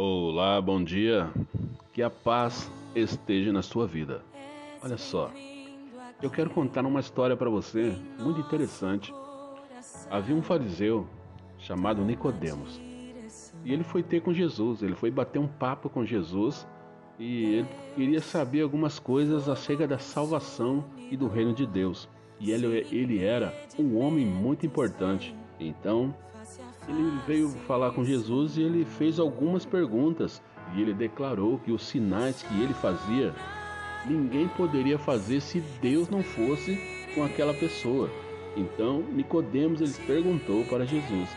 Olá, 0.00 0.60
bom 0.60 0.84
dia. 0.84 1.28
Que 1.92 2.04
a 2.04 2.08
paz 2.08 2.70
esteja 2.94 3.52
na 3.52 3.62
sua 3.62 3.84
vida. 3.84 4.22
Olha 4.80 4.96
só, 4.96 5.28
eu 6.22 6.30
quero 6.30 6.50
contar 6.50 6.86
uma 6.86 7.00
história 7.00 7.36
para 7.36 7.50
você 7.50 7.98
muito 8.16 8.38
interessante. 8.38 9.12
Havia 10.08 10.36
um 10.36 10.40
fariseu 10.40 11.04
chamado 11.58 12.04
Nicodemos 12.04 12.80
e 13.64 13.72
ele 13.72 13.82
foi 13.82 14.04
ter 14.04 14.20
com 14.20 14.32
Jesus. 14.32 14.84
Ele 14.84 14.94
foi 14.94 15.10
bater 15.10 15.40
um 15.40 15.48
papo 15.48 15.90
com 15.90 16.04
Jesus 16.04 16.64
e 17.18 17.56
ele 17.56 17.68
queria 17.96 18.20
saber 18.20 18.60
algumas 18.60 19.00
coisas 19.00 19.48
acerca 19.48 19.84
da 19.84 19.98
salvação 19.98 20.84
e 21.10 21.16
do 21.16 21.26
reino 21.26 21.52
de 21.52 21.66
Deus. 21.66 22.08
E 22.38 22.52
ele, 22.52 22.86
ele 22.92 23.24
era 23.24 23.52
um 23.76 23.98
homem 23.98 24.24
muito 24.24 24.64
importante. 24.64 25.34
Então 25.58 26.14
ele 26.88 27.18
veio 27.26 27.50
falar 27.66 27.90
com 27.92 28.04
Jesus 28.04 28.56
e 28.56 28.62
ele 28.62 28.84
fez 28.84 29.18
algumas 29.18 29.66
perguntas 29.66 30.42
e 30.74 30.80
ele 30.80 30.94
declarou 30.94 31.58
que 31.58 31.70
os 31.70 31.82
sinais 31.82 32.42
que 32.42 32.62
ele 32.62 32.74
fazia 32.74 33.34
ninguém 34.06 34.48
poderia 34.48 34.98
fazer 34.98 35.40
se 35.40 35.60
Deus 35.82 36.08
não 36.08 36.22
fosse 36.22 36.78
com 37.14 37.22
aquela 37.24 37.52
pessoa. 37.52 38.10
Então 38.56 39.02
Nicodemos 39.12 39.80
ele 39.80 39.94
perguntou 40.06 40.64
para 40.64 40.86
Jesus: 40.86 41.28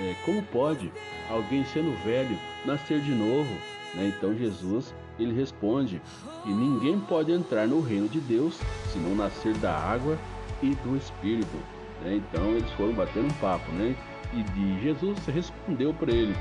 é, 0.00 0.14
como 0.24 0.42
pode 0.44 0.92
alguém 1.28 1.64
sendo 1.64 1.92
velho 2.04 2.36
nascer 2.64 3.00
de 3.00 3.12
novo? 3.12 3.52
Né? 3.94 4.12
Então 4.16 4.36
Jesus 4.36 4.94
ele 5.18 5.34
responde 5.34 6.00
que 6.44 6.50
ninguém 6.50 6.98
pode 7.00 7.32
entrar 7.32 7.66
no 7.66 7.80
reino 7.80 8.08
de 8.08 8.20
Deus 8.20 8.58
se 8.90 8.98
não 8.98 9.14
nascer 9.14 9.54
da 9.58 9.76
água 9.76 10.16
e 10.62 10.74
do 10.76 10.96
Espírito. 10.96 11.56
Né? 12.02 12.16
Então 12.16 12.50
eles 12.52 12.70
foram 12.72 12.92
bater 12.92 13.22
um 13.22 13.30
papo, 13.32 13.70
né? 13.72 13.94
E 14.32 14.42
de 14.42 14.82
Jesus 14.82 15.18
respondeu 15.26 15.92
para 15.92 16.12
ele: 16.12 16.34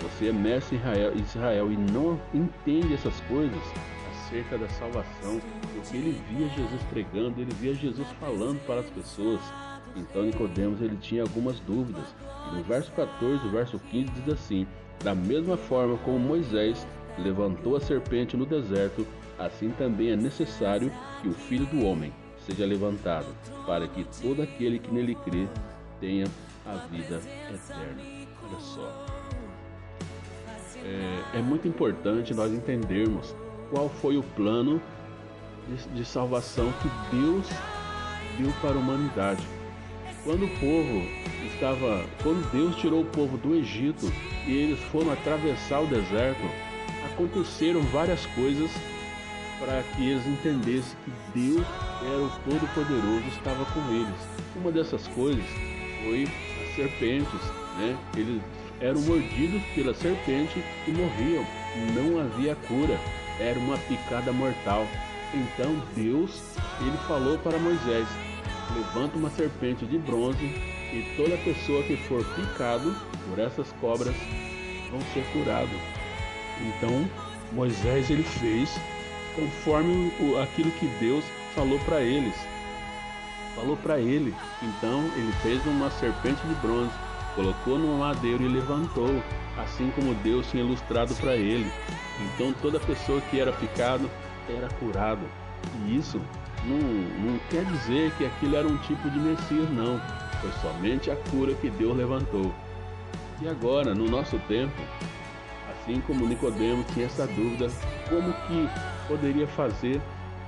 Você 0.00 0.28
é 0.28 0.32
mestre 0.32 0.76
Israel, 0.76 1.12
Israel 1.16 1.72
e 1.72 1.76
não 1.76 2.20
entende 2.32 2.94
essas 2.94 3.18
coisas 3.22 3.60
acerca 4.26 4.58
da 4.58 4.68
salvação, 4.68 5.40
porque 5.74 5.96
ele 5.96 6.20
via 6.28 6.48
Jesus 6.48 6.82
pregando, 6.90 7.40
ele 7.40 7.52
via 7.54 7.74
Jesus 7.74 8.06
falando 8.20 8.64
para 8.66 8.80
as 8.80 8.90
pessoas. 8.90 9.40
Então 9.94 10.24
Nicodemos 10.24 10.80
ele 10.80 10.96
tinha 10.96 11.22
algumas 11.22 11.58
dúvidas. 11.60 12.04
E 12.50 12.56
no 12.56 12.62
verso 12.62 12.92
14, 12.92 13.46
o 13.46 13.50
verso 13.50 13.78
15 13.78 14.10
diz 14.12 14.34
assim: 14.34 14.66
Da 15.02 15.14
mesma 15.14 15.56
forma 15.56 15.96
como 15.98 16.18
Moisés 16.18 16.86
levantou 17.18 17.76
a 17.76 17.80
serpente 17.80 18.36
no 18.36 18.44
deserto, 18.44 19.06
assim 19.38 19.70
também 19.70 20.10
é 20.10 20.16
necessário 20.16 20.92
que 21.22 21.28
o 21.28 21.32
Filho 21.32 21.66
do 21.66 21.84
homem 21.84 22.12
seja 22.46 22.66
levantado, 22.66 23.26
para 23.64 23.88
que 23.88 24.06
todo 24.20 24.42
aquele 24.42 24.78
que 24.78 24.92
nele 24.92 25.14
crê 25.16 25.48
tenha 26.00 26.26
a 26.64 26.74
vida 26.86 27.20
eterna. 27.48 28.02
Olha 28.42 28.60
só. 28.60 29.06
É, 30.84 31.38
é 31.38 31.42
muito 31.42 31.66
importante 31.66 32.34
nós 32.34 32.52
entendermos 32.52 33.34
qual 33.70 33.88
foi 33.88 34.16
o 34.16 34.22
plano 34.22 34.80
de, 35.68 35.88
de 35.88 36.04
salvação 36.04 36.72
que 36.82 37.16
Deus 37.16 37.46
deu 38.38 38.52
para 38.60 38.74
a 38.74 38.78
humanidade. 38.78 39.46
Quando 40.24 40.44
o 40.44 40.48
povo 40.60 41.02
estava, 41.52 42.04
quando 42.22 42.50
Deus 42.50 42.76
tirou 42.76 43.02
o 43.02 43.06
povo 43.06 43.36
do 43.38 43.54
Egito 43.54 44.12
e 44.46 44.52
eles 44.52 44.80
foram 44.90 45.12
atravessar 45.12 45.80
o 45.80 45.86
deserto, 45.86 46.42
aconteceram 47.12 47.80
várias 47.82 48.26
coisas 48.26 48.70
para 49.58 49.82
que 49.82 50.10
eles 50.10 50.26
entendessem 50.26 50.96
que 51.04 51.38
Deus 51.38 51.66
era 52.02 52.22
o 52.22 52.30
Todo-Poderoso, 52.44 53.26
estava 53.28 53.64
com 53.66 53.80
eles. 53.92 54.28
Uma 54.56 54.70
dessas 54.70 55.06
coisas 55.08 55.44
foi 56.06 56.28
as 56.62 56.76
serpentes, 56.76 57.40
né? 57.78 57.98
Eles 58.16 58.40
eram 58.80 59.00
mordidos 59.02 59.62
pela 59.74 59.92
serpente 59.94 60.62
e 60.86 60.90
morriam. 60.92 61.44
Não 61.94 62.20
havia 62.20 62.54
cura, 62.54 62.98
era 63.40 63.58
uma 63.58 63.76
picada 63.78 64.32
mortal. 64.32 64.86
Então 65.34 65.82
Deus, 65.94 66.42
ele 66.80 66.96
falou 67.08 67.36
para 67.38 67.58
Moisés: 67.58 68.06
levanta 68.74 69.18
uma 69.18 69.30
serpente 69.30 69.84
de 69.84 69.98
bronze 69.98 70.44
e 70.44 71.14
toda 71.16 71.36
pessoa 71.38 71.82
que 71.82 71.96
for 71.96 72.24
picado 72.34 72.94
por 73.28 73.38
essas 73.38 73.70
cobras 73.80 74.14
vão 74.90 75.00
ser 75.12 75.24
curado. 75.32 75.76
Então 76.60 77.08
Moisés 77.52 78.08
ele 78.10 78.22
fez 78.22 78.70
conforme 79.34 80.12
aquilo 80.42 80.70
que 80.72 80.86
Deus 81.00 81.24
falou 81.54 81.78
para 81.80 82.00
eles. 82.00 82.34
Falou 83.56 83.76
para 83.76 83.98
ele. 83.98 84.32
Então 84.62 85.10
ele 85.16 85.32
fez 85.42 85.64
uma 85.66 85.90
serpente 85.90 86.46
de 86.46 86.54
bronze, 86.56 86.92
colocou 87.34 87.78
no 87.78 87.98
madeiro 87.98 88.44
e 88.44 88.48
levantou, 88.48 89.20
assim 89.56 89.90
como 89.96 90.14
Deus 90.16 90.48
tinha 90.50 90.62
ilustrado 90.62 91.14
para 91.16 91.34
ele. 91.34 91.72
Então 92.20 92.52
toda 92.60 92.78
pessoa 92.78 93.20
que 93.22 93.40
era 93.40 93.52
picado 93.52 94.08
era 94.48 94.68
curado. 94.74 95.26
E 95.86 95.96
isso 95.96 96.20
não, 96.64 96.78
não 96.78 97.38
quer 97.50 97.64
dizer 97.64 98.12
que 98.12 98.26
aquilo 98.26 98.56
era 98.56 98.68
um 98.68 98.76
tipo 98.78 99.08
de 99.10 99.18
Messias, 99.18 99.70
não. 99.70 100.00
Foi 100.40 100.52
somente 100.60 101.10
a 101.10 101.16
cura 101.30 101.54
que 101.54 101.70
Deus 101.70 101.96
levantou. 101.96 102.54
E 103.40 103.48
agora, 103.48 103.94
no 103.94 104.08
nosso 104.08 104.38
tempo, 104.48 104.80
assim 105.70 106.00
como 106.02 106.26
Nicodemo 106.26 106.84
tinha 106.92 107.06
essa 107.06 107.26
dúvida, 107.26 107.68
como 108.08 108.32
que 108.46 108.68
poderia 109.08 109.46
fazer 109.46 110.00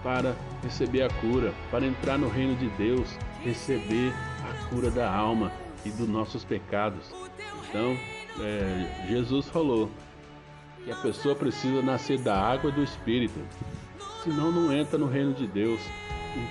para 0.02 0.34
receber 0.62 1.02
a 1.02 1.08
cura, 1.08 1.52
para 1.70 1.86
entrar 1.86 2.18
no 2.18 2.28
reino 2.28 2.54
de 2.56 2.68
Deus, 2.70 3.08
receber 3.42 4.12
a 4.44 4.68
cura 4.68 4.90
da 4.90 5.10
alma 5.12 5.52
e 5.84 5.90
dos 5.90 6.08
nossos 6.08 6.44
pecados. 6.44 7.12
Então, 7.68 7.96
é, 8.40 9.06
Jesus 9.08 9.48
falou 9.48 9.90
que 10.84 10.90
a 10.90 10.96
pessoa 10.96 11.34
precisa 11.34 11.82
nascer 11.82 12.18
da 12.18 12.40
água 12.40 12.70
e 12.70 12.74
do 12.74 12.82
Espírito, 12.82 13.40
senão 14.22 14.50
não 14.50 14.72
entra 14.72 14.98
no 14.98 15.06
reino 15.06 15.34
de 15.34 15.46
Deus. 15.46 15.80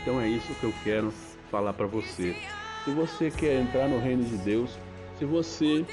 Então 0.02 0.20
é 0.20 0.28
isso 0.28 0.54
que 0.56 0.64
eu 0.64 0.74
quero 0.84 1.14
falar 1.50 1.74
para 1.74 1.88
você. 1.88 2.36
Se 2.84 2.92
você 2.92 3.32
quer 3.32 3.62
entrar 3.62 3.88
no 3.88 4.00
reino 4.00 4.24
de 4.24 4.38
Deus, 4.38 4.78
se 5.18 5.26
você 5.26 5.86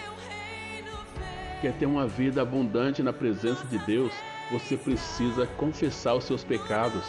quer 1.60 1.72
ter 1.74 1.86
uma 1.86 2.06
vida 2.06 2.42
abundante 2.42 3.02
na 3.02 3.12
presença 3.12 3.66
de 3.66 3.78
Deus, 3.78 4.12
você 4.50 4.76
precisa 4.76 5.46
confessar 5.56 6.14
os 6.14 6.24
seus 6.24 6.44
pecados 6.44 7.04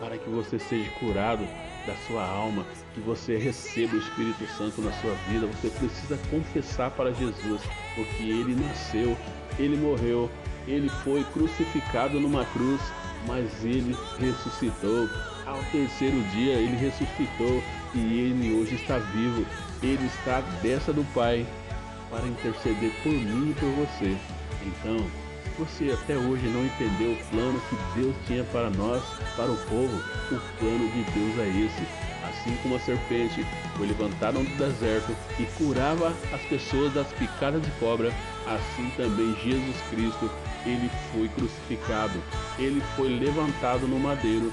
para 0.00 0.18
que 0.18 0.28
você 0.28 0.58
seja 0.58 0.90
curado 0.92 1.46
da 1.86 1.94
sua 2.06 2.24
alma, 2.26 2.66
que 2.94 3.00
você 3.00 3.36
receba 3.36 3.94
o 3.94 3.98
Espírito 3.98 4.46
Santo 4.48 4.80
na 4.82 4.92
sua 4.94 5.14
vida. 5.28 5.46
Você 5.46 5.70
precisa 5.70 6.18
confessar 6.30 6.90
para 6.90 7.12
Jesus, 7.12 7.62
porque 7.94 8.22
ele 8.22 8.54
nasceu, 8.54 9.16
ele 9.58 9.76
morreu, 9.76 10.30
ele 10.66 10.88
foi 10.88 11.24
crucificado 11.32 12.20
numa 12.20 12.44
cruz, 12.46 12.80
mas 13.26 13.64
ele 13.64 13.96
ressuscitou. 14.18 15.08
Ao 15.46 15.62
terceiro 15.70 16.20
dia 16.32 16.54
ele 16.54 16.76
ressuscitou 16.76 17.62
e 17.94 17.98
ele 17.98 18.52
hoje 18.54 18.74
está 18.74 18.98
vivo. 18.98 19.46
Ele 19.82 20.06
está 20.06 20.38
à 20.38 20.40
destra 20.62 20.92
do 20.92 21.04
Pai 21.14 21.46
para 22.10 22.26
interceder 22.26 22.92
por 23.02 23.12
mim 23.12 23.50
e 23.50 23.54
por 23.54 23.68
você. 23.70 24.16
Então, 24.64 25.06
você 25.58 25.90
até 25.92 26.16
hoje 26.16 26.46
não 26.48 26.64
entendeu 26.64 27.12
o 27.12 27.24
plano 27.30 27.60
que 27.68 28.00
Deus 28.00 28.14
tinha 28.26 28.44
para 28.44 28.70
nós, 28.70 29.02
para 29.36 29.50
o 29.50 29.56
povo, 29.68 30.02
o 30.30 30.58
plano 30.58 30.88
de 30.92 31.02
Deus 31.12 31.38
é 31.38 31.48
esse. 31.48 31.86
Assim 32.28 32.56
como 32.62 32.76
a 32.76 32.80
serpente 32.80 33.46
foi 33.76 33.86
levantada 33.86 34.38
no 34.38 34.44
deserto 34.56 35.16
e 35.38 35.44
curava 35.56 36.12
as 36.32 36.40
pessoas 36.42 36.92
das 36.92 37.06
picadas 37.12 37.62
de 37.62 37.70
cobra, 37.72 38.12
assim 38.46 38.90
também 38.96 39.34
Jesus 39.42 39.76
Cristo, 39.90 40.30
ele 40.64 40.90
foi 41.12 41.28
crucificado, 41.28 42.20
ele 42.58 42.82
foi 42.94 43.08
levantado 43.08 43.86
no 43.86 43.98
madeiro 43.98 44.52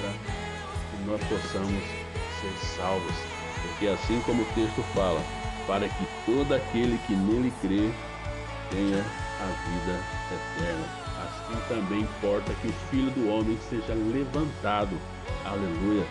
para 0.00 0.12
que 0.12 1.04
nós 1.06 1.20
possamos 1.24 1.82
ser 2.40 2.76
salvos. 2.76 3.14
Porque 3.62 3.88
assim 3.88 4.20
como 4.24 4.42
o 4.42 4.46
texto 4.54 4.82
fala, 4.94 5.20
para 5.66 5.88
que 5.88 6.06
todo 6.24 6.54
aquele 6.54 6.98
que 7.06 7.14
nele 7.14 7.52
crê 7.60 7.90
tenha 8.70 9.04
a 9.40 9.46
vida 9.68 10.00
eterna. 10.32 10.86
Assim 11.24 11.60
também 11.68 12.00
importa 12.00 12.52
que 12.60 12.68
o 12.68 12.72
Filho 12.90 13.10
do 13.10 13.28
Homem 13.28 13.58
seja 13.68 13.94
levantado, 13.94 14.96
aleluia, 15.44 16.06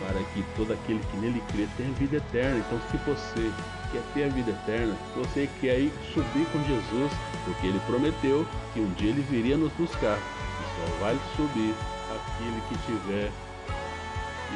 para 0.00 0.22
que 0.32 0.44
todo 0.56 0.72
aquele 0.72 1.00
que 1.10 1.16
nele 1.16 1.42
crê 1.52 1.68
tenha 1.76 1.92
vida 1.92 2.16
eterna. 2.16 2.58
Então, 2.58 2.80
se 2.90 2.96
você 2.98 3.52
quer 3.92 4.02
ter 4.14 4.24
a 4.24 4.28
vida 4.28 4.50
eterna, 4.50 4.94
se 4.94 5.18
você 5.18 5.48
quer 5.60 5.78
ir 5.78 5.92
subir 6.12 6.46
com 6.52 6.62
Jesus, 6.64 7.12
porque 7.44 7.66
ele 7.66 7.80
prometeu 7.86 8.46
que 8.72 8.80
um 8.80 8.92
dia 8.94 9.10
ele 9.10 9.22
viria 9.22 9.56
nos 9.56 9.72
buscar, 9.72 10.18
e 10.18 10.64
só 10.76 11.04
vai 11.04 11.18
subir 11.36 11.74
aquele 12.10 12.60
que 12.68 12.78
tiver 12.86 13.30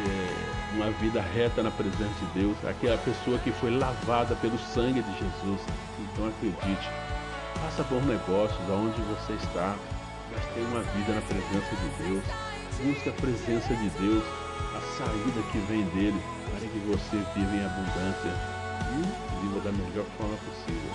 é, 0.07 0.75
uma 0.75 0.91
vida 0.93 1.21
reta 1.21 1.63
na 1.63 1.71
presença 1.71 2.15
de 2.21 2.41
Deus, 2.41 2.57
aquela 2.65 2.97
pessoa 2.99 3.39
que 3.39 3.51
foi 3.53 3.71
lavada 3.71 4.35
pelo 4.37 4.59
sangue 4.59 5.03
de 5.03 5.13
Jesus. 5.13 5.61
Então 5.99 6.29
acredite, 6.29 6.89
Faça 7.55 7.83
bons 7.85 8.05
negócios 8.07 8.71
aonde 8.71 9.01
você 9.03 9.33
está, 9.35 9.77
mas 10.33 10.45
tenha 10.55 10.67
uma 10.69 10.83
vida 10.83 11.13
na 11.15 11.21
presença 11.23 11.77
de 11.77 12.05
Deus. 12.05 12.25
Busque 12.83 13.09
a 13.09 13.13
presença 13.13 13.75
de 13.75 13.91
Deus, 13.91 14.25
a 14.75 14.81
saída 14.97 15.43
que 15.53 15.59
vem 15.69 15.85
dele, 15.91 16.21
para 16.51 16.61
que 16.61 16.79
você 16.87 17.17
viva 17.35 17.55
em 17.55 17.65
abundância 17.65 18.33
e 18.93 19.47
viva 19.47 19.61
da 19.61 19.73
melhor 19.73 20.07
forma 20.17 20.37
possível. 20.37 20.91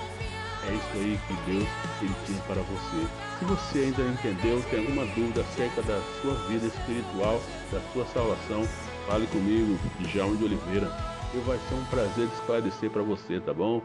É 0.68 0.74
isso 0.74 0.88
aí 0.96 1.20
que 1.28 1.52
Deus 1.52 1.68
ele 2.02 2.16
tinha 2.26 2.42
para 2.42 2.62
você. 2.62 3.08
Se 3.38 3.46
você 3.46 3.80
ainda 3.80 4.04
não 4.04 4.14
entendeu, 4.14 4.64
tem 4.72 4.80
alguma 4.80 5.06
dúvida 5.06 5.42
acerca 5.42 5.84
da 5.84 6.02
sua 6.22 6.34
vida 6.48 6.66
espiritual, 6.66 7.40
da 7.72 7.80
sua 7.94 8.06
salvação, 8.08 8.68
fale 9.08 9.28
comigo, 9.28 9.78
Djalma 10.00 10.36
de 10.38 10.46
Oliveira. 10.46 10.92
Eu 11.34 11.44
vai 11.44 11.60
ser 11.70 11.76
um 11.76 11.86
prazer 11.86 12.28
esclarecer 12.34 12.90
para 12.90 13.04
você, 13.04 13.40
tá 13.40 13.54
bom? 13.54 13.82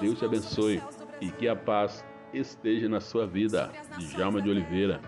Deus 0.00 0.18
te 0.18 0.24
abençoe 0.24 0.82
e 1.20 1.30
que 1.30 1.48
a 1.48 1.56
paz 1.56 2.04
esteja 2.32 2.88
na 2.88 3.00
sua 3.00 3.26
vida. 3.26 3.72
Djalma 3.98 4.40
de 4.42 4.50
Oliveira, 4.50 5.00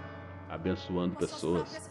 abençoando 0.49 1.17
pessoas. 1.17 1.88